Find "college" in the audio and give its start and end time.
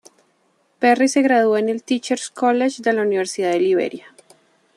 2.31-2.81